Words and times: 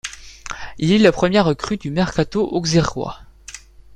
Il 0.79 0.91
est 0.93 0.97
la 0.97 1.11
première 1.11 1.45
recrue 1.45 1.77
du 1.77 1.91
mercato 1.91 2.43
auxerrois. 2.43 3.19